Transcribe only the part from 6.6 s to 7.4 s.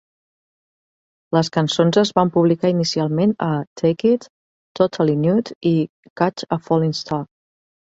a Falling Star.